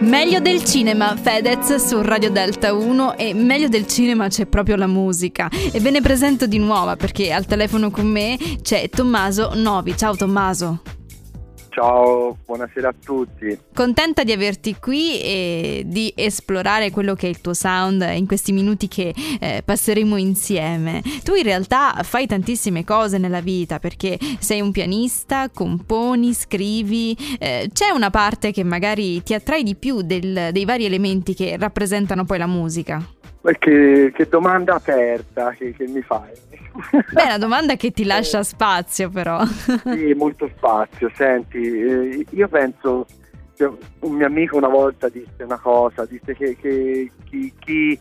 Meglio 0.00 0.38
del 0.38 0.62
cinema, 0.64 1.16
Fedez 1.16 1.74
su 1.74 2.00
Radio 2.02 2.30
Delta 2.30 2.72
1 2.72 3.16
e 3.16 3.34
meglio 3.34 3.68
del 3.68 3.86
cinema 3.88 4.28
c'è 4.28 4.46
proprio 4.46 4.76
la 4.76 4.86
musica. 4.86 5.50
E 5.50 5.80
ve 5.80 5.90
ne 5.90 6.00
presento 6.00 6.46
di 6.46 6.58
nuova 6.58 6.94
perché 6.94 7.32
al 7.32 7.46
telefono 7.46 7.90
con 7.90 8.06
me 8.06 8.38
c'è 8.62 8.88
Tommaso 8.88 9.50
Novi. 9.54 9.96
Ciao 9.96 10.14
Tommaso. 10.14 10.97
Ciao, 11.78 12.36
buonasera 12.44 12.88
a 12.88 12.94
tutti. 13.04 13.56
Contenta 13.72 14.24
di 14.24 14.32
averti 14.32 14.74
qui 14.80 15.20
e 15.20 15.84
di 15.86 16.12
esplorare 16.16 16.90
quello 16.90 17.14
che 17.14 17.28
è 17.28 17.30
il 17.30 17.40
tuo 17.40 17.54
sound 17.54 18.04
in 18.16 18.26
questi 18.26 18.50
minuti 18.50 18.88
che 18.88 19.14
eh, 19.38 19.62
passeremo 19.64 20.16
insieme. 20.16 21.00
Tu 21.22 21.36
in 21.36 21.44
realtà 21.44 22.00
fai 22.02 22.26
tantissime 22.26 22.82
cose 22.82 23.18
nella 23.18 23.40
vita 23.40 23.78
perché 23.78 24.18
sei 24.40 24.60
un 24.60 24.72
pianista, 24.72 25.50
componi, 25.50 26.34
scrivi. 26.34 27.16
Eh, 27.38 27.70
c'è 27.72 27.90
una 27.90 28.10
parte 28.10 28.50
che 28.50 28.64
magari 28.64 29.22
ti 29.22 29.34
attrae 29.34 29.62
di 29.62 29.76
più 29.76 30.02
del, 30.02 30.48
dei 30.50 30.64
vari 30.64 30.84
elementi 30.84 31.32
che 31.32 31.56
rappresentano 31.56 32.24
poi 32.24 32.38
la 32.38 32.48
musica? 32.48 33.00
Che, 33.56 34.12
che 34.14 34.28
domanda 34.28 34.74
aperta 34.74 35.50
che, 35.52 35.72
che 35.72 35.86
mi 35.86 36.02
fai. 36.02 36.30
Beh, 37.12 37.22
una 37.22 37.38
domanda 37.38 37.76
che 37.76 37.90
ti 37.90 38.04
lascia 38.04 38.42
spazio 38.42 39.08
però. 39.08 39.44
sì, 39.46 40.12
molto 40.14 40.50
spazio. 40.56 41.10
Senti, 41.14 41.58
eh, 41.58 42.26
io 42.30 42.48
penso, 42.48 43.06
un 44.00 44.14
mio 44.14 44.26
amico 44.26 44.56
una 44.56 44.68
volta 44.68 45.08
disse 45.08 45.42
una 45.42 45.58
cosa, 45.58 46.04
disse 46.04 46.34
che, 46.34 46.56
che 46.56 47.10
chi, 47.24 47.52
chi, 47.58 47.98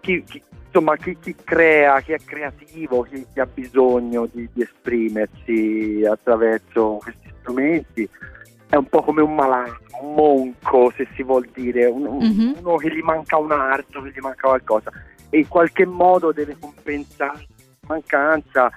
chi, 0.00 0.42
insomma, 0.66 0.96
chi, 0.96 1.16
crea, 1.44 2.00
chi 2.00 2.12
è 2.12 2.18
creativo, 2.24 3.02
chi, 3.02 3.24
ha 3.40 3.46
bisogno 3.46 4.28
di, 4.32 4.48
di 4.52 4.62
esprimersi 4.62 6.04
attraverso 6.08 6.98
questi 7.02 7.32
strumenti, 7.40 8.08
è 8.68 8.76
un 8.76 8.86
po' 8.86 9.02
come 9.02 9.22
un 9.22 9.34
malato, 9.34 9.78
un 10.02 10.14
monco 10.14 10.92
se 10.96 11.08
si 11.14 11.22
vuol 11.22 11.48
dire, 11.52 11.86
un, 11.86 12.02
mm-hmm. 12.02 12.52
uno 12.58 12.76
che 12.76 12.94
gli 12.94 13.00
manca 13.00 13.36
un 13.38 13.52
arto, 13.52 14.02
che 14.02 14.10
gli 14.10 14.20
manca 14.20 14.48
qualcosa 14.48 14.92
e 15.30 15.38
in 15.38 15.48
qualche 15.48 15.84
modo 15.84 16.32
deve 16.32 16.56
compensare 16.58 17.46
mancanza 17.86 18.70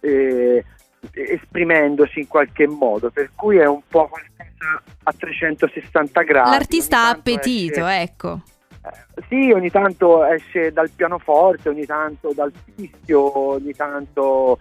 eh, 0.00 0.64
esprimendosi 1.12 2.20
in 2.20 2.28
qualche 2.28 2.66
modo, 2.66 3.10
per 3.10 3.30
cui 3.34 3.56
è 3.58 3.66
un 3.66 3.80
po' 3.88 4.08
qualcosa 4.08 4.82
a 5.04 5.12
360 5.12 6.22
gradi. 6.22 6.50
L'artista 6.50 7.04
ha 7.04 7.08
appetito, 7.10 7.86
esce, 7.86 8.00
ecco. 8.00 8.40
Eh, 8.84 9.22
sì, 9.28 9.50
ogni 9.52 9.70
tanto 9.70 10.24
esce 10.24 10.72
dal 10.72 10.90
pianoforte, 10.90 11.68
ogni 11.68 11.86
tanto 11.86 12.32
dal 12.34 12.52
fischio, 12.74 13.38
ogni 13.38 13.72
tanto 13.74 14.58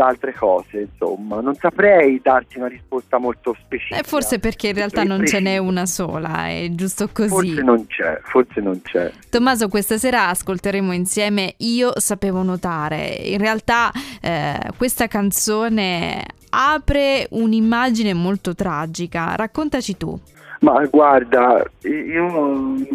da 0.00 0.06
altre 0.06 0.32
cose, 0.32 0.88
insomma. 0.90 1.42
Non 1.42 1.54
saprei 1.56 2.20
darti 2.22 2.56
una 2.56 2.68
risposta 2.68 3.18
molto 3.18 3.54
specifica. 3.62 4.00
Eh, 4.00 4.02
forse 4.02 4.38
perché 4.38 4.68
in 4.68 4.74
realtà 4.74 5.04
non 5.04 5.26
ce 5.26 5.40
n'è 5.40 5.58
una 5.58 5.84
sola, 5.84 6.48
è 6.48 6.68
giusto 6.70 7.10
così. 7.12 7.28
Forse 7.28 7.62
non 7.62 7.86
c'è, 7.86 8.18
forse 8.22 8.60
non 8.62 8.80
c'è. 8.80 9.12
Tommaso, 9.28 9.68
questa 9.68 9.98
sera 9.98 10.28
ascolteremo 10.28 10.92
insieme 10.92 11.52
Io 11.58 11.92
sapevo 11.96 12.42
notare. 12.42 13.08
In 13.08 13.36
realtà 13.36 13.90
eh, 14.22 14.58
questa 14.78 15.06
canzone 15.06 16.24
apre 16.48 17.26
un'immagine 17.32 18.14
molto 18.14 18.54
tragica. 18.54 19.34
Raccontaci 19.36 19.98
tu. 19.98 20.18
Ma 20.60 20.82
guarda, 20.86 21.62
io 21.82 22.30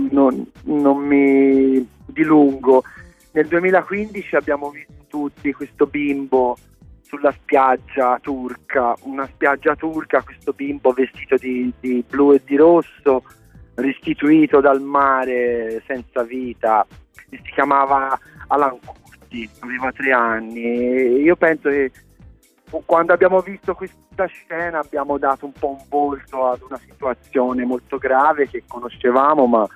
non, 0.09 0.45
non 0.64 0.98
mi 0.98 1.88
dilungo. 2.06 2.83
Nel 3.33 3.45
2015 3.45 4.36
abbiamo 4.36 4.72
visto 4.72 4.94
tutti 5.08 5.53
questo 5.53 5.86
bimbo 5.86 6.58
sulla 7.06 7.31
spiaggia 7.31 8.17
turca, 8.20 8.95
una 9.03 9.25
spiaggia 9.28 9.75
turca, 9.75 10.22
questo 10.23 10.53
bimbo 10.53 10.92
vestito 10.92 11.38
di, 11.38 11.72
di 11.80 12.03
blu 12.08 12.34
e 12.34 12.42
di 12.44 12.56
rosso, 12.56 13.23
restituito 13.75 14.59
dal 14.59 14.81
mare 14.81 15.83
senza 15.86 16.23
vita, 16.23 16.86
si 17.30 17.52
chiamava 17.53 18.17
Alan 18.48 18.78
Curti, 18.83 19.48
aveva 19.59 19.92
tre 19.92 20.11
anni. 20.11 20.64
E 20.64 21.03
io 21.21 21.36
penso 21.36 21.70
che 21.70 21.92
quando 22.86 23.14
abbiamo 23.14 23.39
visto 23.42 23.76
questa 23.76 24.26
scena 24.26 24.80
abbiamo 24.80 25.17
dato 25.17 25.45
un 25.45 25.54
po' 25.54 25.70
un 25.70 25.86
volto 25.87 26.48
ad 26.48 26.61
una 26.61 26.80
situazione 26.80 27.64
molto 27.66 27.98
grave 27.98 28.49
che 28.49 28.64
conoscevamo, 28.67 29.45
ma 29.45 29.67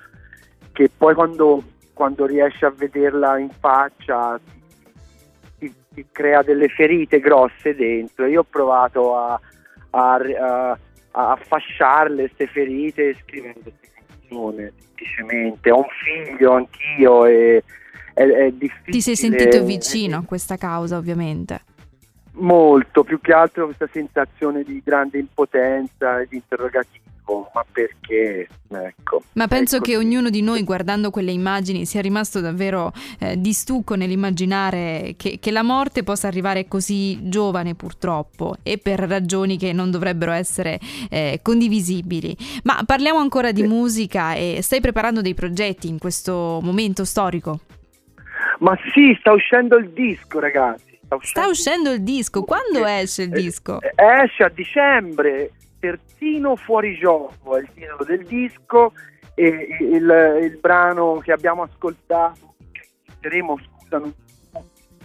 che 0.72 0.90
poi 0.96 1.14
quando, 1.14 1.62
quando 1.94 2.26
riesci 2.26 2.66
a 2.66 2.72
vederla 2.72 3.38
in 3.38 3.50
faccia 3.52 4.40
ti 6.00 6.06
crea 6.12 6.42
delle 6.42 6.70
ferite 6.70 7.20
grosse 7.20 7.76
dentro. 7.76 8.26
Io 8.26 8.42
ho 8.42 8.46
provato 8.50 9.18
a, 9.18 9.40
a, 9.92 10.16
a, 10.16 10.78
a 11.12 11.40
fasciarle 11.42 12.28
queste 12.28 12.48
ferite 12.48 13.16
scrivendo 13.22 13.60
queste 13.64 13.90
canzoni 13.94 14.72
semplicemente. 14.78 15.72
Ho 15.72 15.78
un 15.78 15.88
figlio 16.04 16.54
anch'io 16.54 17.26
e 17.26 17.64
è, 18.14 18.24
è 18.24 18.52
difficile. 18.52 18.92
Ti 18.92 19.02
sei 19.02 19.16
sentito 19.16 19.64
vicino 19.64 20.18
a 20.18 20.24
questa 20.24 20.58
causa, 20.58 20.98
ovviamente. 20.98 21.62
Molto, 22.34 23.04
più 23.04 23.20
che 23.20 23.34
altro 23.34 23.66
questa 23.66 23.88
sensazione 23.92 24.64
di 24.64 24.82
grande 24.84 25.18
impotenza 25.18 26.22
e 26.22 26.28
di 26.30 26.38
interrogativo 26.38 27.04
ma 27.54 27.66
perché? 27.72 28.48
Ecco. 28.72 29.24
Ma 29.34 29.48
penso 29.48 29.78
ecco 29.78 29.86
che 29.86 29.98
ognuno 29.98 30.30
di 30.30 30.42
noi 30.42 30.64
guardando 30.64 31.10
quelle 31.12 31.32
immagini 31.32 31.86
sia 31.86 32.02
rimasto 32.02 32.40
davvero 32.40 32.92
eh, 33.20 33.40
di 33.40 33.54
stucco 33.54 33.96
nell'immaginare 33.96 35.16
che, 35.18 35.38
che, 35.40 35.52
la 35.52 35.64
morte 35.64 36.04
possa 36.04 36.28
arrivare 36.28 36.68
così 36.68 37.30
giovane 37.30 37.76
purtroppo 37.76 38.56
e 38.64 38.78
per 38.78 39.00
ragioni 39.00 39.58
che 39.58 39.74
non 39.74 39.92
dovrebbero 39.92 40.32
essere 40.32 40.80
eh, 41.10 41.40
condivisibili. 41.42 42.36
Ma 42.64 42.84
parliamo 42.86 43.20
ancora 43.20 43.52
di 43.52 43.62
sì. 43.62 43.68
musica 43.68 44.34
e 44.34 44.60
stai 44.62 44.82
preparando 44.82 45.22
dei 45.22 45.34
progetti 45.34 45.88
in 45.88 45.98
questo 45.98 46.60
momento 46.62 47.06
storico? 47.06 47.60
Ma 48.60 48.78
sì, 48.94 49.16
sta 49.20 49.32
uscendo 49.32 49.78
il 49.78 49.90
disco 49.90 50.40
ragazzi. 50.40 50.98
Sta 51.06 51.16
uscendo, 51.16 51.40
sta 51.42 51.48
uscendo 51.48 51.92
il 51.92 52.02
disco, 52.02 52.44
quando 52.44 52.86
esce 52.86 53.24
il 53.24 53.30
disco? 53.30 53.80
Esce 53.96 54.44
a 54.44 54.50
dicembre 54.50 55.52
Terzino 55.80 56.56
fuori 56.56 56.98
gioco 56.98 57.58
è 57.58 57.62
il 57.62 57.70
titolo 57.74 58.04
del 58.04 58.26
disco 58.26 58.94
e 59.34 59.78
il, 59.80 60.40
il 60.42 60.58
brano 60.60 61.20
che 61.20 61.32
abbiamo 61.32 61.64
ascoltato, 61.64 62.56
che 62.72 62.82
ascolteremo, 63.06 63.58
scusa, 63.58 64.02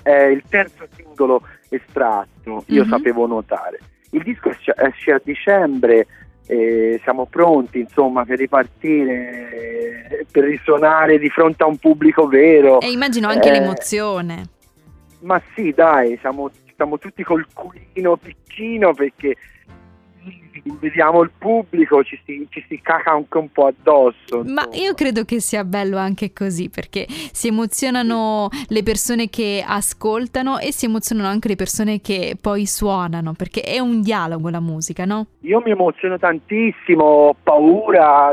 è 0.03 0.25
il 0.25 0.43
terzo 0.49 0.87
singolo 0.95 1.43
estratto, 1.69 2.65
io 2.67 2.83
mm-hmm. 2.83 2.91
sapevo 2.91 3.27
notare. 3.27 3.79
Il 4.11 4.23
disco 4.23 4.51
esce 4.51 5.13
a 5.13 5.21
dicembre, 5.23 6.07
e 6.47 7.01
siamo 7.03 7.27
pronti 7.27 7.81
insomma 7.81 8.25
per 8.25 8.39
ripartire, 8.39 10.27
per 10.31 10.45
risuonare 10.45 11.19
di 11.19 11.31
fronte 11.31 11.63
a 11.63 11.67
un 11.67 11.79
pubblico 11.79 12.27
vero. 12.27 12.81
E 12.81 12.91
immagino 12.91 13.29
anche 13.29 13.49
eh, 13.49 13.53
l'emozione. 13.53 14.49
Ma 15.21 15.41
sì, 15.55 15.73
dai, 15.73 16.19
siamo, 16.21 16.51
siamo 16.77 16.99
tutti 16.99 17.23
col 17.23 17.47
culino 17.53 18.17
piccino 18.17 18.93
perché 18.93 19.37
vediamo 20.81 21.23
il 21.23 21.31
pubblico, 21.37 22.03
ci 22.03 22.21
si, 22.25 22.47
ci 22.51 22.65
si 22.69 22.81
caca 22.81 23.13
anche 23.13 23.39
un 23.39 23.51
po' 23.51 23.67
addosso. 23.67 24.43
Ma 24.45 24.65
insomma. 24.65 24.69
io 24.73 24.95
credo 24.95 25.25
che 25.25 25.41
sia 25.41 25.65
bello 25.65 25.97
anche 25.97 26.33
così 26.33 26.71
perché 26.71 27.07
si 27.09 27.49
emozionano 27.49 28.49
le 28.69 28.83
persone 28.83 29.29
che 29.29 29.65
ascoltano 29.67 30.59
e 30.59 30.73
si 30.73 30.87
emozionano 30.87 31.29
anche 31.29 31.49
le 31.49 31.57
persone 31.57 32.01
che 32.01 32.37
poi 32.41 32.67
suonano 32.67 33.33
perché 33.35 33.61
è 33.63 33.79
un 33.79 34.01
dialogo 34.01 34.49
la 34.49 34.61
musica, 34.61 35.05
no? 35.05 35.27
Io 35.41 35.61
mi 35.61 35.71
emoziono 35.71 36.19
tantissimo, 36.19 37.05
ho 37.05 37.37
paura, 37.43 38.31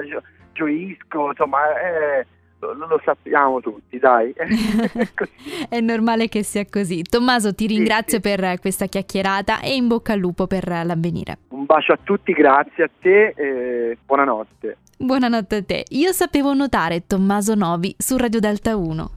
gioisco, 0.54 1.30
insomma... 1.30 1.60
Eh 1.80 2.26
lo, 2.62 2.88
lo 2.88 3.02
sappiamo 3.04 3.60
tutti, 3.60 3.98
dai. 3.98 4.34
È 5.68 5.80
normale 5.80 6.28
che 6.28 6.44
sia 6.44 6.66
così. 6.70 7.02
Tommaso, 7.02 7.54
ti 7.54 7.68
ringrazio 7.68 8.20
sì, 8.22 8.30
sì. 8.30 8.36
per 8.36 8.60
questa 8.60 8.86
chiacchierata 8.86 9.60
e 9.62 9.76
in 9.76 9.88
bocca 9.88 10.14
al 10.14 10.20
lupo 10.20 10.48
per 10.48 10.68
l'avvenire. 10.68 11.40
Un 11.50 11.66
bacio 11.66 11.94
a 11.94 12.00
tutti, 12.02 12.34
grazie 12.34 12.84
a 12.84 12.90
te 13.00 13.34
e 13.36 13.98
buonanotte. 14.06 14.78
Buonanotte 14.98 15.56
a 15.56 15.64
te. 15.64 15.86
Io 15.90 16.12
sapevo 16.12 16.54
notare 16.54 17.08
Tommaso 17.08 17.56
Novi 17.56 17.96
su 17.98 18.18
Radio 18.18 18.40
Delta 18.40 18.76
1. 18.76 19.12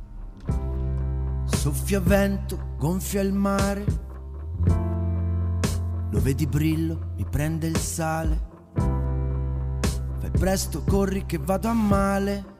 Soffia 1.47 2.01
vento, 2.01 2.75
gonfia 2.79 3.21
il 3.21 3.33
mare. 3.33 3.85
Lo 6.11 6.21
vedi 6.21 6.47
brillo, 6.47 7.13
mi 7.17 7.27
prende 7.31 7.67
il 7.67 7.77
sale. 7.77 8.53
Fai 10.21 10.31
presto, 10.31 10.83
corri 10.89 11.27
che 11.27 11.39
vado 11.39 11.69
a 11.69 11.75
male 11.75 12.53